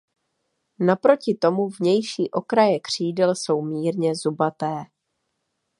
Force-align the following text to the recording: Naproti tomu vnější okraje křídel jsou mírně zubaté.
Naproti 0.79 1.33
tomu 1.41 1.69
vnější 1.69 2.31
okraje 2.31 2.79
křídel 2.79 3.35
jsou 3.35 3.61
mírně 3.61 4.15
zubaté. 4.15 4.83